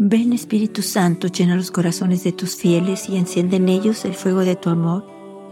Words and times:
Ven 0.00 0.32
Espíritu 0.32 0.82
Santo, 0.82 1.26
llena 1.26 1.56
los 1.56 1.72
corazones 1.72 2.22
de 2.22 2.30
tus 2.30 2.54
fieles 2.54 3.08
y 3.08 3.16
enciende 3.16 3.56
en 3.56 3.68
ellos 3.68 4.04
el 4.04 4.14
fuego 4.14 4.42
de 4.42 4.54
tu 4.54 4.70
amor. 4.70 5.04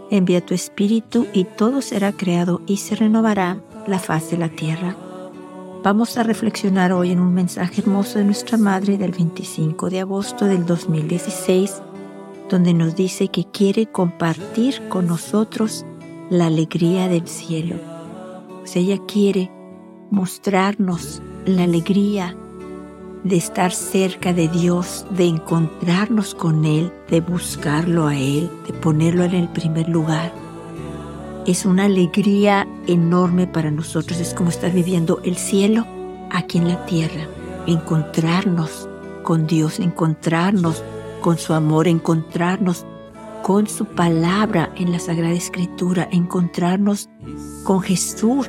Envía 0.09 0.41
tu 0.41 0.55
Espíritu 0.55 1.27
y 1.33 1.43
todo 1.43 1.83
será 1.83 2.13
creado 2.13 2.63
y 2.65 2.77
se 2.77 2.95
renovará 2.95 3.61
la 3.89 3.99
faz 3.99 4.31
de 4.31 4.39
la 4.39 4.49
tierra. 4.49 4.97
Vamos 5.83 6.17
a 6.17 6.23
reflexionar 6.23 6.93
hoy 6.93 7.11
en 7.11 7.19
un 7.19 7.35
mensaje 7.35 7.81
hermoso 7.81 8.21
de 8.21 8.25
nuestra 8.25 8.57
Madre 8.57 8.97
del 8.97 9.11
25 9.11 9.91
de 9.91 9.99
agosto 9.99 10.45
del 10.45 10.65
2016, 10.65 11.83
donde 12.49 12.73
nos 12.73 12.95
dice 12.95 13.27
que 13.27 13.47
quiere 13.47 13.87
compartir 13.87 14.81
con 14.89 15.09
nosotros 15.09 15.85
la 16.31 16.47
alegría 16.47 17.09
del 17.09 17.27
cielo. 17.27 17.81
Pues 18.61 18.77
ella 18.77 18.99
quiere 19.09 19.51
mostrarnos 20.13 21.21
la 21.47 21.65
alegría 21.65 22.37
de 23.29 23.37
estar 23.37 23.73
cerca 23.73 24.33
de 24.33 24.47
Dios, 24.47 25.05
de 25.11 25.25
encontrarnos 25.25 26.35
con 26.35 26.65
Él, 26.65 26.93
de 27.11 27.21
buscarlo 27.21 28.07
a 28.07 28.15
Él, 28.15 28.49
de 28.67 28.73
ponerlo 28.73 29.25
en 29.25 29.35
el 29.35 29.49
primer 29.49 29.89
lugar. 29.89 30.33
Es 31.45 31.67
una 31.67 31.85
alegría 31.85 32.69
enorme 32.87 33.49
para 33.49 33.73
nosotros, 33.73 34.21
es 34.21 34.33
como 34.33 34.51
estar 34.51 34.73
viviendo 34.73 35.21
el 35.25 35.37
cielo 35.37 35.85
aquí 36.31 36.59
en 36.59 36.69
la 36.69 36.87
tierra, 36.87 37.27
encontrarnos 37.67 38.89
con 39.25 39.49
Dios, 39.49 39.81
encontrarnos 39.81 40.85
con 41.21 41.37
su 41.37 41.53
amor, 41.53 41.89
encontrarnos 41.89 42.87
con 43.43 43.67
su 43.67 43.87
palabra 43.87 44.73
en 44.77 44.93
la 44.93 45.01
Sagrada 45.01 45.35
Escritura, 45.35 46.09
encontrarnos 46.13 47.09
con 47.65 47.81
Jesús 47.81 48.49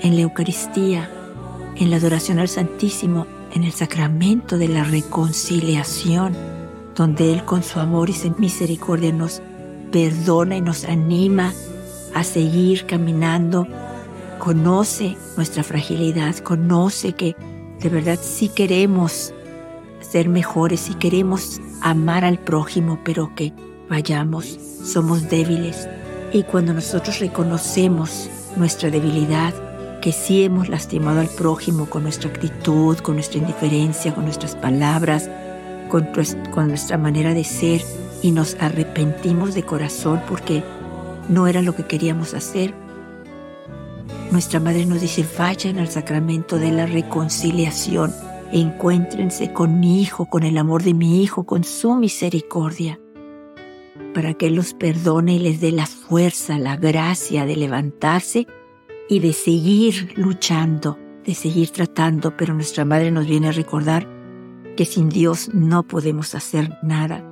en 0.00 0.16
la 0.16 0.22
Eucaristía, 0.22 1.08
en 1.76 1.90
la 1.90 1.96
adoración 1.96 2.40
al 2.40 2.48
Santísimo, 2.48 3.26
en 3.52 3.64
el 3.64 3.72
sacramento 3.72 4.58
de 4.58 4.68
la 4.68 4.84
reconciliación, 4.84 6.36
donde 6.94 7.32
Él 7.32 7.44
con 7.44 7.62
su 7.62 7.80
amor 7.80 8.10
y 8.10 8.12
su 8.12 8.30
misericordia 8.32 9.12
nos 9.12 9.42
perdona 9.90 10.56
y 10.56 10.60
nos 10.60 10.84
anima 10.84 11.52
a 12.14 12.24
seguir 12.24 12.86
caminando, 12.86 13.66
conoce 14.38 15.16
nuestra 15.36 15.62
fragilidad, 15.62 16.36
conoce 16.38 17.12
que 17.12 17.36
de 17.80 17.88
verdad 17.88 18.18
sí 18.20 18.48
queremos 18.48 19.32
ser 20.00 20.28
mejores, 20.28 20.80
sí 20.80 20.94
queremos 20.94 21.60
amar 21.80 22.24
al 22.24 22.38
prójimo, 22.38 22.98
pero 23.04 23.34
que 23.34 23.52
vayamos, 23.88 24.58
somos 24.84 25.28
débiles. 25.28 25.88
Y 26.32 26.42
cuando 26.44 26.72
nosotros 26.72 27.18
reconocemos 27.20 28.28
nuestra 28.56 28.90
debilidad, 28.90 29.54
que 30.00 30.12
sí 30.12 30.42
hemos 30.42 30.68
lastimado 30.68 31.20
al 31.20 31.28
prójimo 31.28 31.86
con 31.86 32.02
nuestra 32.02 32.30
actitud, 32.30 32.98
con 32.98 33.14
nuestra 33.14 33.38
indiferencia, 33.38 34.14
con 34.14 34.24
nuestras 34.24 34.56
palabras, 34.56 35.30
con, 35.88 36.08
nuestra 36.68 36.98
manera 36.98 37.34
de 37.34 37.44
ser 37.44 37.82
y 38.22 38.32
nos 38.32 38.56
arrepentimos 38.60 39.54
de 39.54 39.62
corazón 39.62 40.22
porque 40.28 40.62
no 41.28 41.46
era 41.46 41.62
lo 41.62 41.74
que 41.74 41.84
queríamos 41.84 42.34
hacer. 42.34 42.74
Nuestra 44.30 44.60
madre 44.60 44.86
nos 44.86 45.00
dice, 45.00 45.26
vayan 45.38 45.78
al 45.78 45.88
sacramento 45.88 46.58
de 46.58 46.70
la 46.70 46.86
reconciliación, 46.86 48.14
encuéntrense 48.52 49.52
con 49.52 49.80
mi 49.80 50.00
hijo, 50.00 50.26
con 50.26 50.44
el 50.44 50.56
amor 50.56 50.82
de 50.82 50.94
mi 50.94 51.22
hijo, 51.22 51.44
con 51.44 51.64
su 51.64 51.96
misericordia, 51.96 53.00
para 54.14 54.34
que 54.34 54.46
Él 54.46 54.54
los 54.54 54.72
perdone 54.72 55.34
y 55.34 55.38
les 55.40 55.60
dé 55.60 55.72
la 55.72 55.86
fuerza, 55.86 56.58
la 56.58 56.76
gracia 56.76 57.44
de 57.44 57.56
levantarse 57.56 58.46
y 59.10 59.18
de 59.18 59.32
seguir 59.32 60.12
luchando, 60.16 60.96
de 61.26 61.34
seguir 61.34 61.70
tratando, 61.70 62.36
pero 62.36 62.54
nuestra 62.54 62.84
madre 62.84 63.10
nos 63.10 63.26
viene 63.26 63.48
a 63.48 63.52
recordar 63.52 64.06
que 64.76 64.84
sin 64.84 65.08
Dios 65.08 65.50
no 65.52 65.82
podemos 65.82 66.36
hacer 66.36 66.78
nada. 66.84 67.24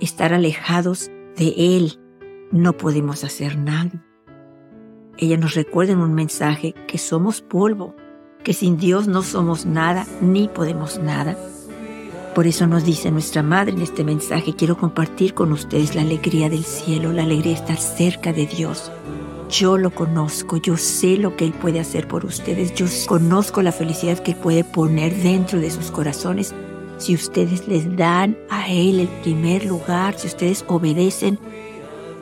Estar 0.00 0.32
alejados 0.32 1.10
de 1.36 1.76
Él 1.76 1.98
no 2.52 2.76
podemos 2.76 3.24
hacer 3.24 3.58
nada. 3.58 3.90
Ella 5.18 5.36
nos 5.36 5.54
recuerda 5.56 5.92
en 5.92 5.98
un 5.98 6.14
mensaje 6.14 6.72
que 6.86 6.98
somos 6.98 7.42
polvo, 7.42 7.96
que 8.44 8.52
sin 8.52 8.76
Dios 8.76 9.08
no 9.08 9.24
somos 9.24 9.66
nada 9.66 10.06
ni 10.20 10.46
podemos 10.46 11.00
nada. 11.00 11.36
Por 12.36 12.46
eso 12.46 12.68
nos 12.68 12.84
dice 12.84 13.10
nuestra 13.10 13.42
Madre 13.42 13.72
en 13.72 13.82
este 13.82 14.04
mensaje, 14.04 14.54
quiero 14.54 14.76
compartir 14.76 15.34
con 15.34 15.50
ustedes 15.50 15.96
la 15.96 16.02
alegría 16.02 16.48
del 16.48 16.64
cielo, 16.64 17.12
la 17.12 17.24
alegría 17.24 17.54
de 17.54 17.60
estar 17.60 17.78
cerca 17.78 18.32
de 18.32 18.46
Dios, 18.46 18.92
yo 19.48 19.78
lo 19.78 19.90
conozco, 19.90 20.56
yo 20.56 20.76
sé 20.76 21.16
lo 21.16 21.36
que 21.36 21.44
Él 21.44 21.52
puede 21.52 21.80
hacer 21.80 22.08
por 22.08 22.24
ustedes, 22.24 22.74
yo 22.74 22.86
conozco 23.06 23.62
la 23.62 23.72
felicidad 23.72 24.18
que 24.18 24.34
puede 24.34 24.64
poner 24.64 25.14
dentro 25.16 25.60
de 25.60 25.70
sus 25.70 25.90
corazones. 25.90 26.54
Si 26.98 27.14
ustedes 27.14 27.66
les 27.68 27.96
dan 27.96 28.36
a 28.50 28.68
Él 28.68 29.00
el 29.00 29.08
primer 29.22 29.64
lugar, 29.64 30.18
si 30.18 30.28
ustedes 30.28 30.64
obedecen 30.68 31.38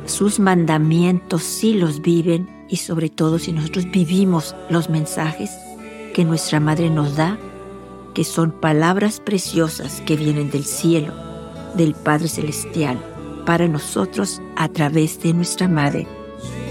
sus 0.06 0.40
mandamientos, 0.40 1.42
si 1.42 1.74
los 1.74 2.00
viven 2.02 2.48
y 2.68 2.76
sobre 2.76 3.08
todo 3.08 3.38
si 3.38 3.52
nosotros 3.52 3.90
vivimos 3.90 4.56
los 4.68 4.88
mensajes 4.88 5.50
que 6.14 6.24
nuestra 6.24 6.60
Madre 6.60 6.90
nos 6.90 7.16
da, 7.16 7.38
que 8.14 8.24
son 8.24 8.50
palabras 8.50 9.20
preciosas 9.20 10.00
que 10.02 10.16
vienen 10.16 10.50
del 10.50 10.64
cielo, 10.64 11.12
del 11.74 11.94
Padre 11.94 12.28
Celestial, 12.28 12.98
para 13.46 13.68
nosotros 13.68 14.40
a 14.56 14.68
través 14.68 15.22
de 15.22 15.32
nuestra 15.32 15.68
Madre 15.68 16.06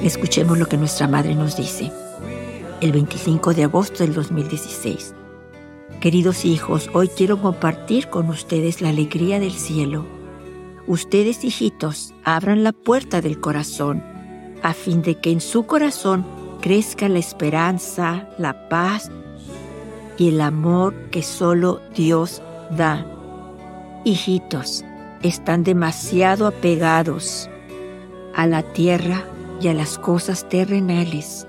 Escuchemos 0.04 0.58
lo 0.58 0.66
que 0.66 0.78
nuestra 0.78 1.08
madre 1.08 1.36
nos 1.36 1.56
dice. 1.56 1.92
El 2.82 2.92
25 2.92 3.54
de 3.54 3.66
agosto 3.66 4.04
del 4.04 4.16
2016. 4.16 5.14
Queridos 6.00 6.44
hijos, 6.44 6.90
hoy 6.94 7.08
quiero 7.08 7.40
compartir 7.40 8.08
con 8.08 8.28
ustedes 8.30 8.82
la 8.82 8.90
alegría 8.90 9.40
del 9.40 9.52
cielo. 9.52 10.08
Ustedes, 10.88 11.44
hijitos, 11.44 12.16
abran 12.24 12.64
la 12.64 12.72
puerta 12.72 13.22
del 13.22 13.40
corazón, 13.40 14.04
a 14.64 14.74
fin 14.74 15.04
de 15.04 15.20
que 15.20 15.30
en 15.30 15.40
su 15.40 15.68
corazón 15.68 16.26
crezca 16.62 17.08
la 17.08 17.20
esperanza, 17.20 18.28
la 18.40 18.70
paz 18.70 19.12
y 20.18 20.30
el 20.30 20.42
amor 20.42 20.96
que 21.12 21.22
solo 21.22 21.80
Dios 21.96 22.42
da. 22.72 23.06
Hijitos, 24.04 24.84
están 25.22 25.64
demasiado 25.64 26.48
apegados 26.48 27.48
a 28.34 28.48
la 28.48 28.64
tierra 28.64 29.26
y 29.62 29.68
a 29.68 29.74
las 29.74 29.98
cosas 29.98 30.48
terrenales. 30.50 31.48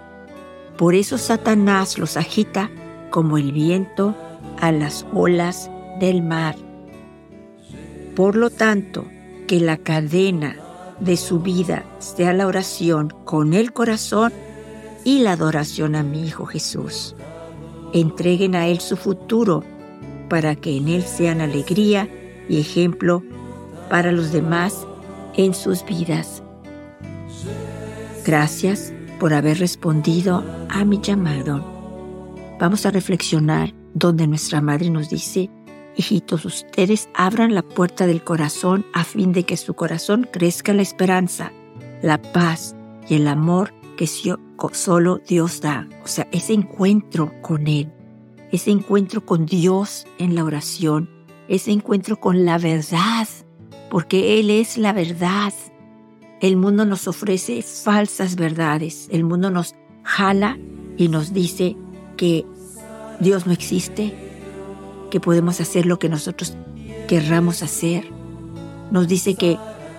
Por 0.76 0.94
eso 0.94 1.18
Satanás 1.18 1.98
los 1.98 2.16
agita 2.16 2.70
como 3.10 3.38
el 3.38 3.52
viento 3.52 4.14
a 4.60 4.72
las 4.72 5.06
olas 5.12 5.70
del 6.00 6.22
mar. 6.22 6.56
Por 8.14 8.36
lo 8.36 8.50
tanto, 8.50 9.06
que 9.46 9.60
la 9.60 9.76
cadena 9.76 10.56
de 11.00 11.16
su 11.16 11.40
vida 11.40 11.84
sea 11.98 12.32
la 12.32 12.46
oración 12.46 13.12
con 13.24 13.54
el 13.54 13.72
corazón 13.72 14.32
y 15.04 15.20
la 15.20 15.32
adoración 15.32 15.94
a 15.94 16.02
mi 16.02 16.26
Hijo 16.26 16.46
Jesús. 16.46 17.16
Entreguen 17.92 18.54
a 18.54 18.68
Él 18.68 18.80
su 18.80 18.96
futuro 18.96 19.64
para 20.28 20.54
que 20.54 20.76
en 20.76 20.88
Él 20.88 21.02
sean 21.02 21.40
alegría 21.40 22.08
y 22.48 22.60
ejemplo 22.60 23.22
para 23.90 24.12
los 24.12 24.32
demás 24.32 24.86
en 25.36 25.54
sus 25.54 25.84
vidas. 25.84 26.41
Gracias 28.24 28.92
por 29.18 29.34
haber 29.34 29.58
respondido 29.58 30.44
a 30.68 30.84
mi 30.84 31.00
llamado. 31.00 31.64
Vamos 32.60 32.86
a 32.86 32.90
reflexionar 32.90 33.74
donde 33.94 34.26
nuestra 34.26 34.60
madre 34.60 34.90
nos 34.90 35.10
dice, 35.10 35.50
hijitos, 35.96 36.44
ustedes 36.44 37.08
abran 37.14 37.54
la 37.54 37.62
puerta 37.62 38.06
del 38.06 38.22
corazón 38.22 38.86
a 38.94 39.02
fin 39.02 39.32
de 39.32 39.44
que 39.44 39.56
su 39.56 39.74
corazón 39.74 40.28
crezca 40.32 40.72
la 40.72 40.82
esperanza, 40.82 41.52
la 42.00 42.22
paz 42.22 42.76
y 43.08 43.14
el 43.16 43.26
amor 43.26 43.74
que 43.96 44.06
solo 44.06 45.20
Dios 45.26 45.60
da. 45.60 45.88
O 46.04 46.06
sea, 46.06 46.28
ese 46.32 46.52
encuentro 46.52 47.32
con 47.42 47.66
Él, 47.66 47.92
ese 48.52 48.70
encuentro 48.70 49.26
con 49.26 49.46
Dios 49.46 50.06
en 50.18 50.34
la 50.34 50.44
oración, 50.44 51.10
ese 51.48 51.72
encuentro 51.72 52.20
con 52.20 52.44
la 52.44 52.58
verdad, 52.58 53.28
porque 53.90 54.38
Él 54.40 54.50
es 54.50 54.78
la 54.78 54.92
verdad. 54.92 55.52
El 56.42 56.56
mundo 56.56 56.84
nos 56.84 57.06
ofrece 57.06 57.62
falsas 57.62 58.34
verdades. 58.34 59.06
El 59.12 59.22
mundo 59.22 59.48
nos 59.52 59.76
jala 60.02 60.58
y 60.96 61.06
nos 61.06 61.32
dice 61.32 61.76
que 62.16 62.44
Dios 63.20 63.46
no 63.46 63.52
existe, 63.52 64.12
que 65.08 65.20
podemos 65.20 65.60
hacer 65.60 65.86
lo 65.86 66.00
que 66.00 66.08
nosotros 66.08 66.56
querramos 67.06 67.62
hacer. 67.62 68.10
Nos 68.90 69.06
dice 69.06 69.36
que 69.36 69.56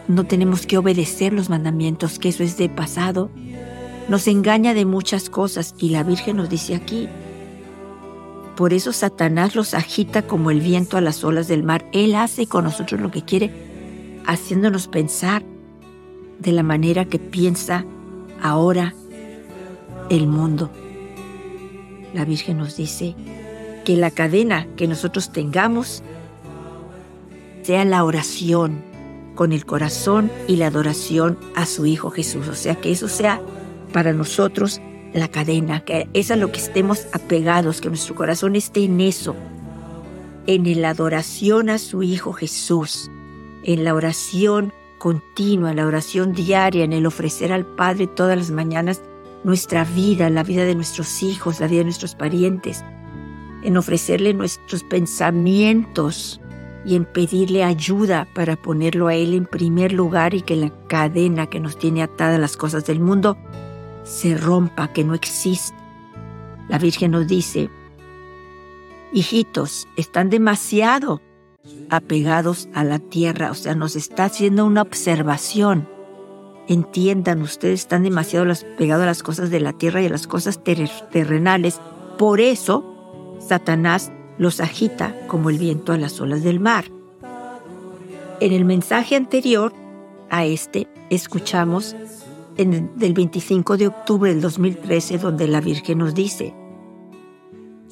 no 0.10 0.26
tenemos 0.26 0.66
que 0.68 0.78
obedecer 0.78 1.32
los 1.32 1.50
mandamientos, 1.50 2.20
que 2.20 2.28
eso 2.28 2.44
es 2.44 2.58
de 2.58 2.68
pasado. 2.68 3.30
Nos 4.10 4.28
engaña 4.28 4.74
de 4.74 4.84
muchas 4.84 5.30
cosas 5.30 5.74
y 5.78 5.92
la 5.92 6.04
Virgen 6.04 6.36
nos 6.36 6.50
dice 6.50 6.76
aquí. 6.76 7.08
Por 8.58 8.74
eso 8.74 8.92
Satanás 8.92 9.56
los 9.56 9.74
agita 9.74 10.24
como 10.24 10.52
el 10.52 10.60
viento 10.60 10.98
a 10.98 11.02
las 11.02 11.24
olas 11.24 11.48
del 11.48 11.64
mar. 11.64 11.90
Él 11.94 12.16
hace 12.16 12.48
con 12.48 12.66
nosotros 12.66 13.00
lo 13.00 13.12
que 13.12 13.24
quiere, 13.24 13.50
haciéndonos 14.26 14.90
pensar 14.90 15.53
de 16.44 16.52
la 16.52 16.64
manera 16.64 17.06
que 17.06 17.20
piensa 17.20 17.86
ahora 18.42 18.94
el 20.10 20.28
mundo. 20.28 20.70
La 22.14 22.26
Virgen 22.26 22.58
nos 22.58 22.76
dice 22.78 23.16
que 23.86 23.96
la 23.96 24.12
cadena 24.12 24.68
que 24.76 24.88
nosotros 24.88 25.32
tengamos 25.32 26.04
sea 27.64 27.86
la 27.86 28.04
oración 28.04 28.82
con 29.36 29.52
el 29.52 29.66
corazón 29.66 30.30
y 30.48 30.58
la 30.58 30.68
adoración 30.68 31.40
a 31.56 31.66
su 31.66 31.86
Hijo 31.86 32.12
Jesús. 32.12 32.48
O 32.48 32.56
sea, 32.56 32.76
que 32.76 32.92
eso 32.92 33.08
sea 33.08 33.42
para 33.94 34.14
nosotros 34.14 34.82
la 35.14 35.30
cadena, 35.30 35.80
que 35.80 36.08
es 36.14 36.30
a 36.30 36.36
lo 36.36 36.52
que 36.52 36.60
estemos 36.60 37.08
apegados, 37.14 37.82
que 37.82 37.90
nuestro 37.90 38.16
corazón 38.16 38.56
esté 38.56 38.84
en 38.84 39.00
eso, 39.00 39.36
en 40.46 40.82
la 40.82 40.90
adoración 40.90 41.70
a 41.70 41.78
su 41.78 42.04
Hijo 42.04 42.34
Jesús, 42.34 43.10
en 43.64 43.84
la 43.84 43.94
oración 43.94 44.74
continua, 45.04 45.74
la 45.74 45.86
oración 45.86 46.32
diaria, 46.32 46.86
en 46.86 46.94
el 46.94 47.06
ofrecer 47.06 47.52
al 47.52 47.66
Padre 47.66 48.08
todas 48.08 48.38
las 48.38 48.52
mañanas 48.52 49.02
nuestra 49.44 49.84
vida, 49.84 50.30
la 50.30 50.44
vida 50.44 50.64
de 50.64 50.76
nuestros 50.76 51.22
hijos, 51.24 51.60
la 51.60 51.68
vida 51.68 51.80
de 51.80 51.84
nuestros 51.84 52.16
parientes, 52.16 52.86
en 53.64 53.76
ofrecerle 53.76 54.34
nuestros 54.34 54.82
pensamientos 54.86 56.40
y 56.86 56.96
en 56.96 57.04
pedirle 57.04 57.66
ayuda 57.66 58.30
para 58.34 58.56
ponerlo 58.56 59.10
a 59.10 59.14
Él 59.16 59.34
en 59.34 59.46
primer 59.46 59.92
lugar 59.92 60.36
y 60.36 60.42
que 60.42 60.56
la 60.56 60.72
cadena 60.88 61.48
que 61.48 61.60
nos 61.60 61.78
tiene 61.78 62.02
atada 62.02 62.38
a 62.38 62.40
las 62.40 62.56
cosas 62.56 62.86
del 62.86 63.02
mundo 63.02 63.38
se 64.06 64.38
rompa, 64.38 64.94
que 64.94 65.04
no 65.04 65.16
existe. 65.16 65.76
La 66.70 66.78
Virgen 66.78 67.12
nos 67.12 67.28
dice, 67.28 67.70
hijitos, 69.12 69.86
están 69.98 70.30
demasiado 70.30 71.22
apegados 71.90 72.68
a 72.74 72.84
la 72.84 73.00
tierra, 73.00 73.52
o 73.52 73.56
sea, 73.56 73.76
nos 73.76 73.96
está 73.96 74.26
haciendo 74.26 74.66
una 74.66 74.82
observación. 74.82 75.88
Entiendan, 76.68 77.42
ustedes 77.42 77.82
están 77.82 78.04
demasiado 78.04 78.52
apegados 78.52 79.04
a 79.04 79.08
las 79.08 79.24
cosas 79.24 79.50
de 79.50 79.60
la 79.60 79.74
tierra 79.74 80.02
y 80.02 80.08
a 80.08 80.10
las 80.10 80.28
cosas 80.28 80.62
terrenales. 80.64 81.80
Por 82.18 82.40
eso, 82.40 83.38
Satanás 83.40 84.12
los 84.38 84.60
agita 84.60 85.16
como 85.28 85.50
el 85.50 85.58
viento 85.58 85.94
a 85.94 85.98
las 85.98 86.20
olas 86.20 86.44
del 86.44 86.60
mar. 86.60 86.86
En 88.40 88.52
el 88.52 88.66
mensaje 88.66 89.16
anterior 89.16 89.74
a 90.30 90.46
este, 90.46 90.88
escuchamos 91.10 91.96
en 92.58 92.92
del 92.98 93.14
25 93.14 93.78
de 93.78 93.88
octubre 93.88 94.32
del 94.32 94.42
2013, 94.42 95.18
donde 95.18 95.48
la 95.48 95.62
Virgen 95.62 96.00
nos 96.00 96.14
dice, 96.14 96.54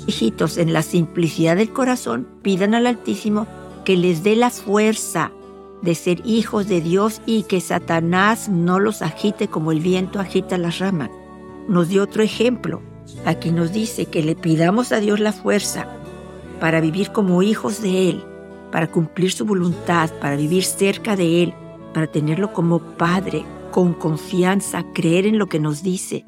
Hijitos, 0.07 0.57
en 0.57 0.73
la 0.73 0.81
simplicidad 0.81 1.55
del 1.55 1.71
corazón, 1.71 2.27
pidan 2.41 2.73
al 2.73 2.87
Altísimo 2.87 3.45
que 3.91 3.97
les 3.97 4.23
dé 4.23 4.37
la 4.37 4.51
fuerza 4.51 5.33
de 5.81 5.95
ser 5.95 6.21
hijos 6.25 6.65
de 6.69 6.79
Dios 6.79 7.21
y 7.25 7.43
que 7.43 7.59
Satanás 7.59 8.47
no 8.47 8.79
los 8.79 9.01
agite 9.01 9.49
como 9.49 9.73
el 9.73 9.81
viento 9.81 10.21
agita 10.21 10.57
las 10.57 10.79
ramas. 10.79 11.09
Nos 11.67 11.89
dio 11.89 12.01
otro 12.03 12.23
ejemplo. 12.23 12.81
Aquí 13.25 13.51
nos 13.51 13.73
dice 13.73 14.05
que 14.05 14.23
le 14.23 14.37
pidamos 14.37 14.93
a 14.93 15.01
Dios 15.01 15.19
la 15.19 15.33
fuerza 15.33 15.89
para 16.61 16.79
vivir 16.79 17.11
como 17.11 17.43
hijos 17.43 17.81
de 17.81 18.11
Él, 18.11 18.23
para 18.71 18.89
cumplir 18.89 19.33
su 19.33 19.43
voluntad, 19.43 20.09
para 20.21 20.37
vivir 20.37 20.63
cerca 20.63 21.17
de 21.17 21.43
Él, 21.43 21.53
para 21.93 22.07
tenerlo 22.07 22.53
como 22.53 22.79
Padre, 22.79 23.43
con 23.71 23.93
confianza, 23.93 24.85
creer 24.93 25.25
en 25.25 25.37
lo 25.37 25.47
que 25.47 25.59
nos 25.59 25.83
dice, 25.83 26.23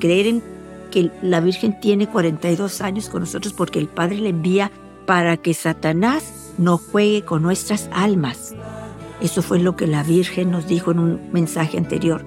creer 0.00 0.28
en 0.28 0.42
que 0.90 1.10
la 1.20 1.40
Virgen 1.40 1.78
tiene 1.78 2.08
42 2.08 2.80
años 2.80 3.10
con 3.10 3.20
nosotros 3.20 3.52
porque 3.52 3.80
el 3.80 3.88
Padre 3.88 4.16
le 4.16 4.30
envía 4.30 4.72
para 5.04 5.36
que 5.36 5.52
Satanás 5.52 6.41
no 6.58 6.78
juegue 6.78 7.24
con 7.24 7.42
nuestras 7.42 7.88
almas. 7.92 8.54
Eso 9.20 9.42
fue 9.42 9.58
lo 9.58 9.76
que 9.76 9.86
la 9.86 10.02
Virgen 10.02 10.50
nos 10.50 10.66
dijo 10.66 10.90
en 10.90 10.98
un 10.98 11.32
mensaje 11.32 11.78
anterior. 11.78 12.24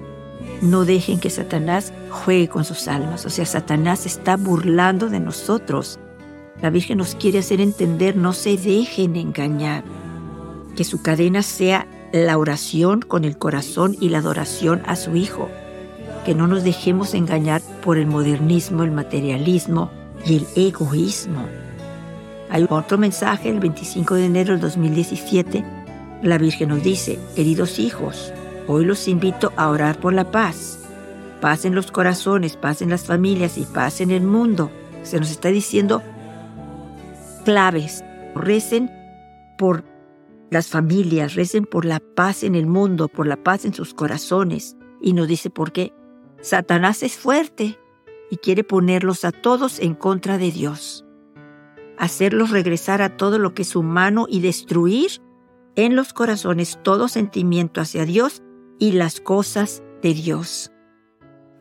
No 0.62 0.84
dejen 0.84 1.20
que 1.20 1.28
Satanás 1.28 1.92
juegue 2.10 2.48
con 2.48 2.64
sus 2.64 2.88
almas. 2.88 3.26
O 3.26 3.30
sea, 3.30 3.44
Satanás 3.44 4.06
está 4.06 4.36
burlando 4.36 5.10
de 5.10 5.20
nosotros. 5.20 5.98
La 6.62 6.70
Virgen 6.70 6.98
nos 6.98 7.14
quiere 7.14 7.40
hacer 7.40 7.60
entender, 7.60 8.16
no 8.16 8.32
se 8.32 8.56
dejen 8.56 9.16
engañar. 9.16 9.84
Que 10.74 10.84
su 10.84 11.02
cadena 11.02 11.42
sea 11.42 11.86
la 12.12 12.38
oración 12.38 13.02
con 13.02 13.24
el 13.24 13.36
corazón 13.36 13.96
y 14.00 14.08
la 14.08 14.18
adoración 14.18 14.82
a 14.86 14.96
su 14.96 15.16
Hijo. 15.16 15.50
Que 16.24 16.34
no 16.34 16.46
nos 16.46 16.64
dejemos 16.64 17.12
engañar 17.12 17.60
por 17.82 17.98
el 17.98 18.06
modernismo, 18.06 18.82
el 18.82 18.90
materialismo 18.90 19.90
y 20.24 20.36
el 20.36 20.46
egoísmo. 20.56 21.46
Hay 22.48 22.66
otro 22.68 22.96
mensaje 22.96 23.50
el 23.50 23.60
25 23.60 24.14
de 24.14 24.26
enero 24.26 24.52
del 24.52 24.60
2017. 24.60 25.64
La 26.22 26.38
Virgen 26.38 26.68
nos 26.68 26.82
dice, 26.82 27.18
queridos 27.34 27.78
hijos, 27.78 28.32
hoy 28.68 28.84
los 28.84 29.08
invito 29.08 29.52
a 29.56 29.68
orar 29.68 29.98
por 29.98 30.12
la 30.12 30.30
paz. 30.30 30.78
Paz 31.40 31.64
en 31.64 31.74
los 31.74 31.90
corazones, 31.90 32.56
paz 32.56 32.82
en 32.82 32.90
las 32.90 33.04
familias 33.04 33.58
y 33.58 33.64
paz 33.64 34.00
en 34.00 34.10
el 34.10 34.22
mundo. 34.22 34.70
Se 35.02 35.18
nos 35.18 35.30
está 35.30 35.48
diciendo 35.48 36.02
claves. 37.44 38.04
Recen 38.34 38.90
por 39.58 39.84
las 40.50 40.68
familias, 40.68 41.34
recen 41.34 41.64
por 41.64 41.84
la 41.84 42.00
paz 42.00 42.42
en 42.42 42.54
el 42.54 42.66
mundo, 42.66 43.08
por 43.08 43.26
la 43.26 43.36
paz 43.36 43.64
en 43.64 43.74
sus 43.74 43.92
corazones. 43.92 44.76
Y 45.00 45.12
nos 45.12 45.28
dice 45.28 45.50
por 45.50 45.72
qué. 45.72 45.92
Satanás 46.40 47.02
es 47.02 47.16
fuerte 47.16 47.78
y 48.30 48.36
quiere 48.36 48.62
ponerlos 48.62 49.24
a 49.24 49.32
todos 49.32 49.80
en 49.80 49.94
contra 49.94 50.38
de 50.38 50.50
Dios. 50.50 51.05
Hacerlos 51.98 52.50
regresar 52.50 53.02
a 53.02 53.16
todo 53.16 53.38
lo 53.38 53.54
que 53.54 53.62
es 53.62 53.74
humano 53.74 54.26
y 54.28 54.40
destruir 54.40 55.22
en 55.76 55.96
los 55.96 56.12
corazones 56.12 56.78
todo 56.82 57.08
sentimiento 57.08 57.80
hacia 57.80 58.04
Dios 58.04 58.42
y 58.78 58.92
las 58.92 59.20
cosas 59.20 59.82
de 60.02 60.14
Dios. 60.14 60.72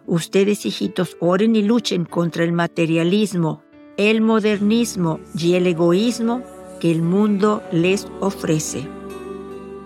Ustedes, 0.08 0.66
hijitos, 0.66 1.18
oren 1.20 1.56
y 1.56 1.64
luchen 1.64 2.06
contra 2.06 2.44
el 2.44 2.52
materialismo, 2.52 3.64
el 3.98 4.22
modernismo 4.22 5.20
y 5.38 5.56
el 5.56 5.68
egoísmo 5.68 6.44
que 6.80 6.92
el 6.92 7.02
mundo 7.02 7.64
les 7.72 8.08
ofrece. 8.20 8.88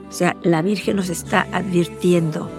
O 0.09 0.11
sea, 0.11 0.35
la 0.43 0.61
Virgen 0.61 0.95
nos 0.95 1.09
está 1.09 1.47
advirtiendo. 1.51 2.49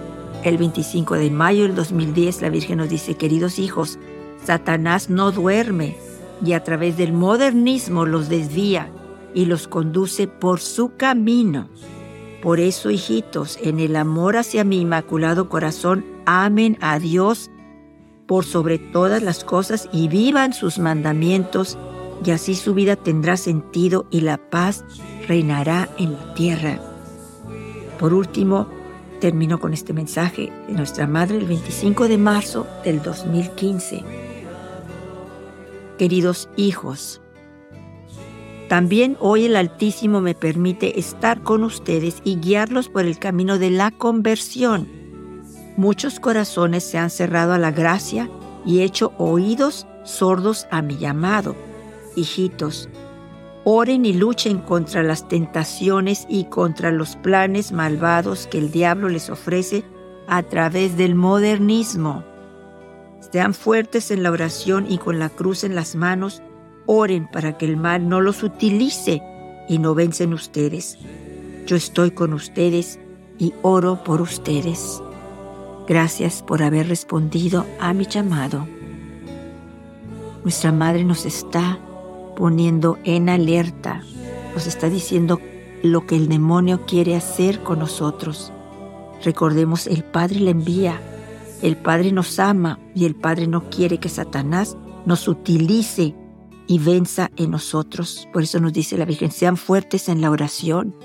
El 0.43 0.57
25 0.57 1.15
de 1.15 1.29
mayo 1.29 1.63
del 1.63 1.75
2010 1.75 2.41
la 2.41 2.49
Virgen 2.49 2.77
nos 2.77 2.89
dice, 2.89 3.15
queridos 3.15 3.59
hijos, 3.59 3.99
Satanás 4.43 5.09
no 5.09 5.31
duerme 5.31 5.97
y 6.43 6.53
a 6.53 6.63
través 6.63 6.97
del 6.97 7.13
modernismo 7.13 8.05
los 8.05 8.29
desvía 8.29 8.91
y 9.33 9.45
los 9.45 9.67
conduce 9.67 10.27
por 10.27 10.59
su 10.59 10.95
camino. 10.95 11.69
Por 12.41 12.59
eso, 12.59 12.89
hijitos, 12.89 13.57
en 13.61 13.79
el 13.79 13.95
amor 13.95 14.37
hacia 14.37 14.63
mi 14.63 14.81
inmaculado 14.81 15.47
corazón, 15.47 16.05
amen 16.25 16.77
a 16.81 16.97
Dios 16.99 17.51
por 18.25 18.45
sobre 18.45 18.79
todas 18.79 19.21
las 19.21 19.43
cosas 19.43 19.89
y 19.91 20.07
vivan 20.07 20.53
sus 20.53 20.79
mandamientos 20.79 21.77
y 22.25 22.31
así 22.31 22.55
su 22.55 22.73
vida 22.73 22.95
tendrá 22.95 23.37
sentido 23.37 24.05
y 24.09 24.21
la 24.21 24.37
paz 24.37 24.85
reinará 25.27 25.89
en 25.97 26.13
la 26.13 26.33
tierra. 26.33 26.79
Por 27.99 28.13
último, 28.13 28.67
termino 29.19 29.59
con 29.59 29.73
este 29.73 29.93
mensaje 29.93 30.51
de 30.67 30.73
nuestra 30.73 31.07
Madre 31.07 31.37
el 31.37 31.45
25 31.45 32.07
de 32.07 32.17
marzo 32.17 32.65
del 32.83 33.01
2015. 33.01 34.20
Queridos 36.01 36.49
hijos, 36.55 37.21
también 38.69 39.17
hoy 39.19 39.45
el 39.45 39.55
Altísimo 39.55 40.19
me 40.19 40.33
permite 40.33 40.99
estar 40.99 41.43
con 41.43 41.63
ustedes 41.63 42.21
y 42.23 42.37
guiarlos 42.37 42.89
por 42.89 43.05
el 43.05 43.19
camino 43.19 43.59
de 43.59 43.69
la 43.69 43.91
conversión. 43.91 44.89
Muchos 45.77 46.19
corazones 46.19 46.83
se 46.83 46.97
han 46.97 47.11
cerrado 47.11 47.53
a 47.53 47.59
la 47.59 47.69
gracia 47.69 48.31
y 48.65 48.81
hecho 48.81 49.13
oídos 49.19 49.85
sordos 50.03 50.65
a 50.71 50.81
mi 50.81 50.97
llamado 50.97 51.55
hijitos, 52.15 52.89
oren 53.63 54.03
y 54.03 54.13
luchen 54.13 54.57
contra 54.57 55.03
las 55.03 55.27
tentaciones 55.27 56.25
y 56.27 56.45
contra 56.45 56.91
los 56.91 57.15
planes 57.17 57.71
malvados 57.71 58.47
que 58.47 58.57
el 58.57 58.71
diablo 58.71 59.07
les 59.07 59.29
ofrece 59.29 59.83
a 60.25 60.41
través 60.41 60.97
del 60.97 61.13
modernismo. 61.13 62.30
Sean 63.31 63.53
fuertes 63.53 64.11
en 64.11 64.23
la 64.23 64.31
oración 64.31 64.85
y 64.89 64.97
con 64.97 65.19
la 65.19 65.29
cruz 65.29 65.63
en 65.63 65.75
las 65.75 65.95
manos, 65.95 66.41
oren 66.85 67.29
para 67.31 67.57
que 67.57 67.65
el 67.65 67.77
mal 67.77 68.09
no 68.09 68.19
los 68.19 68.43
utilice 68.43 69.21
y 69.69 69.77
no 69.77 69.95
vencen 69.95 70.33
ustedes. 70.33 70.97
Yo 71.65 71.75
estoy 71.75 72.11
con 72.11 72.33
ustedes 72.33 72.99
y 73.37 73.53
oro 73.61 74.03
por 74.03 74.21
ustedes. 74.21 75.01
Gracias 75.87 76.41
por 76.43 76.63
haber 76.63 76.87
respondido 76.87 77.65
a 77.79 77.93
mi 77.93 78.05
llamado. 78.05 78.67
Nuestra 80.43 80.71
Madre 80.71 81.03
nos 81.03 81.25
está 81.25 81.79
poniendo 82.35 82.97
en 83.03 83.29
alerta, 83.29 84.03
nos 84.53 84.67
está 84.67 84.89
diciendo 84.89 85.39
lo 85.83 86.05
que 86.05 86.15
el 86.15 86.27
demonio 86.27 86.85
quiere 86.85 87.15
hacer 87.15 87.61
con 87.61 87.79
nosotros. 87.79 88.51
Recordemos, 89.23 89.85
el 89.87 90.03
Padre 90.03 90.39
le 90.39 90.51
envía, 90.51 90.99
el 91.61 91.77
Padre 91.77 92.11
nos 92.11 92.39
ama 92.39 92.79
y 92.95 93.05
el 93.05 93.15
Padre 93.15 93.47
no 93.47 93.69
quiere 93.69 93.99
que 93.99 94.09
Satanás 94.09 94.77
nos 95.05 95.27
utilice 95.27 96.15
y 96.67 96.79
venza 96.79 97.31
en 97.37 97.51
nosotros. 97.51 98.27
Por 98.33 98.43
eso 98.43 98.59
nos 98.59 98.73
dice 98.73 98.97
la 98.97 99.05
Virgen, 99.05 99.31
sean 99.31 99.57
fuertes 99.57 100.09
en 100.09 100.21
la 100.21 100.31
oración, 100.31 100.95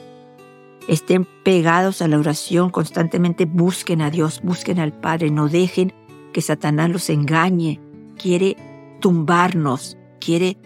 estén 0.88 1.26
pegados 1.44 2.02
a 2.02 2.08
la 2.08 2.18
oración, 2.18 2.70
constantemente 2.70 3.44
busquen 3.44 4.00
a 4.00 4.10
Dios, 4.10 4.40
busquen 4.42 4.78
al 4.78 4.92
Padre, 4.92 5.30
no 5.30 5.48
dejen 5.48 5.92
que 6.32 6.40
Satanás 6.42 6.90
los 6.90 7.10
engañe, 7.10 7.80
quiere 8.16 8.56
tumbarnos, 9.00 9.96
quiere 10.20 10.58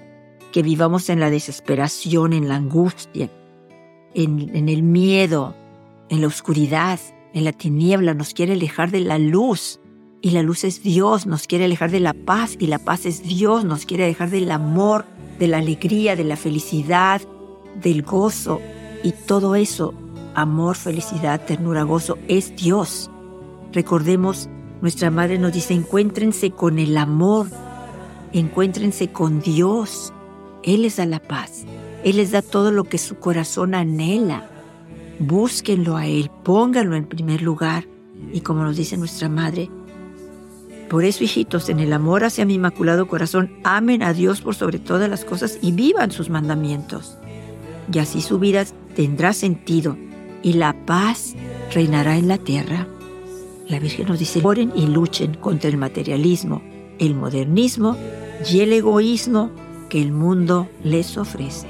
que 0.52 0.62
vivamos 0.62 1.09
en 1.09 1.20
la 1.20 1.30
desesperación, 1.30 2.32
en 2.32 2.49
la 2.49 2.56
angustia. 2.56 3.30
en, 4.12 4.54
en 4.56 4.68
el 4.68 4.82
miedo, 4.82 5.54
en 6.09 6.20
la 6.20 6.26
oscuridad, 6.26 6.99
en 7.35 7.45
la 7.45 7.53
tiniebla, 7.53 8.15
nos 8.15 8.35
quiere 8.35 8.55
alejar 8.55 8.91
de 8.91 9.01
la 9.01 9.19
luz. 9.19 9.81
Y 10.23 10.31
la 10.31 10.43
luz 10.43 10.65
es 10.65 10.83
Dios, 10.83 11.27
nos 11.27 11.47
quiere 11.47 11.65
alejar 11.65 11.91
de 11.91 12.01
la 12.01 12.13
paz 12.13 12.57
y 12.59 12.67
la 12.67 12.79
paz 12.79 13.07
es 13.07 13.23
Dios, 13.23 13.65
nos 13.65 13.87
quiere 13.87 14.05
alejar 14.05 14.29
del 14.29 14.51
amor, 14.51 15.07
de 15.39 15.49
la 15.49 15.59
alegría, 15.59 16.15
de 16.15 16.25
la 16.25 16.37
felicidad, 16.37 17.23
del 17.83 18.03
gozo. 18.03 18.61
Y 19.03 19.13
todo 19.13 19.55
eso, 19.55 19.95
amor, 20.35 20.77
felicidad, 20.77 21.45
ternura, 21.47 21.85
gozo, 21.85 22.19
es 22.29 22.55
Dios. 22.55 23.11
Recordemos, 23.73 24.51
nuestra 24.83 25.11
madre 25.11 25.39
nos 25.39 25.53
dice, 25.53 25.73
encuéntrense 25.73 26.51
con 26.51 26.79
el 26.79 26.97
amor, 26.99 27.47
encuéntrense 28.33 29.09
con 29.09 29.41
Dios. 29.41 30.13
Él 30.63 30.83
les 30.83 30.97
da 30.97 31.07
la 31.07 31.21
paz, 31.21 31.65
Él 32.05 32.17
les 32.17 32.31
da 32.33 32.43
todo 32.43 32.71
lo 32.73 32.85
que 32.85 32.99
su 32.99 33.17
corazón 33.17 33.75
anhela. 33.75 34.51
Búsquenlo 35.21 35.97
a 35.97 36.07
Él, 36.07 36.31
pónganlo 36.43 36.97
en 36.97 37.05
primer 37.05 37.43
lugar. 37.43 37.87
Y 38.33 38.41
como 38.41 38.65
nos 38.65 38.77
dice 38.77 38.97
nuestra 38.97 39.29
madre, 39.29 39.71
por 40.91 41.05
eso, 41.05 41.23
hijitos, 41.23 41.69
en 41.69 41.79
el 41.79 41.93
amor 41.93 42.25
hacia 42.25 42.45
mi 42.45 42.55
inmaculado 42.55 43.07
corazón, 43.07 43.53
amen 43.62 44.03
a 44.03 44.12
Dios 44.12 44.41
por 44.41 44.57
sobre 44.57 44.81
todas 44.81 45.09
las 45.09 45.25
cosas 45.25 45.59
y 45.62 45.71
vivan 45.71 46.11
sus 46.11 46.31
mandamientos. 46.31 47.17
Y 47.93 48.00
así 48.00 48.21
su 48.21 48.41
vida 48.41 48.65
tendrá 48.97 49.33
sentido 49.33 49.97
y 50.43 50.55
la 50.55 50.75
paz 50.87 51.37
reinará 51.73 52.17
en 52.17 52.27
la 52.27 52.39
tierra. 52.39 52.89
La 53.69 53.79
Virgen 53.79 54.09
nos 54.09 54.19
dice, 54.19 54.41
oren 54.43 54.73
y 54.75 54.87
luchen 54.87 55.35
contra 55.35 55.71
el 55.71 55.77
materialismo, 55.77 56.61
el 56.99 57.15
modernismo 57.15 57.97
y 58.50 58.59
el 58.61 58.73
egoísmo 58.73 59.53
que 59.89 60.03
el 60.03 60.11
mundo 60.11 60.69
les 60.83 61.17
ofrece. 61.17 61.69